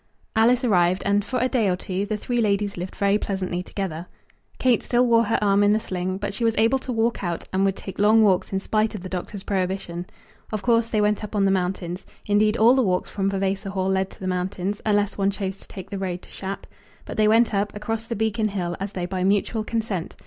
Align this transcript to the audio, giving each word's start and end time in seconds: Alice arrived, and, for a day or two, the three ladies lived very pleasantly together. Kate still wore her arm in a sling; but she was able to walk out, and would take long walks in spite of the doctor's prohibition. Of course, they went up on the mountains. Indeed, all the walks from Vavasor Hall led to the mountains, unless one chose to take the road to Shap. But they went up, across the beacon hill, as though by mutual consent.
Alice 0.35 0.63
arrived, 0.63 1.03
and, 1.05 1.23
for 1.23 1.37
a 1.37 1.47
day 1.47 1.69
or 1.69 1.75
two, 1.75 2.07
the 2.07 2.17
three 2.17 2.41
ladies 2.41 2.75
lived 2.75 2.95
very 2.95 3.19
pleasantly 3.19 3.61
together. 3.61 4.07
Kate 4.57 4.81
still 4.81 5.05
wore 5.05 5.25
her 5.25 5.37
arm 5.43 5.61
in 5.61 5.75
a 5.75 5.79
sling; 5.79 6.17
but 6.17 6.33
she 6.33 6.43
was 6.43 6.57
able 6.57 6.79
to 6.79 6.91
walk 6.91 7.23
out, 7.23 7.47
and 7.53 7.63
would 7.63 7.75
take 7.75 7.99
long 7.99 8.23
walks 8.23 8.51
in 8.51 8.59
spite 8.59 8.95
of 8.95 9.03
the 9.03 9.09
doctor's 9.09 9.43
prohibition. 9.43 10.07
Of 10.51 10.63
course, 10.63 10.87
they 10.87 11.01
went 11.01 11.23
up 11.23 11.35
on 11.35 11.45
the 11.45 11.51
mountains. 11.51 12.03
Indeed, 12.25 12.57
all 12.57 12.73
the 12.73 12.81
walks 12.81 13.11
from 13.11 13.29
Vavasor 13.29 13.69
Hall 13.69 13.89
led 13.89 14.09
to 14.09 14.19
the 14.19 14.25
mountains, 14.25 14.81
unless 14.87 15.19
one 15.19 15.29
chose 15.29 15.55
to 15.57 15.67
take 15.67 15.91
the 15.91 15.99
road 15.99 16.23
to 16.23 16.29
Shap. 16.31 16.65
But 17.05 17.15
they 17.15 17.27
went 17.27 17.53
up, 17.53 17.75
across 17.75 18.07
the 18.07 18.15
beacon 18.15 18.47
hill, 18.47 18.75
as 18.79 18.93
though 18.93 19.05
by 19.05 19.23
mutual 19.23 19.63
consent. 19.63 20.15